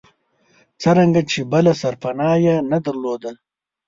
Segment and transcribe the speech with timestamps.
[0.81, 3.31] څرنګه چې بله سرپناه یې نه درلوده.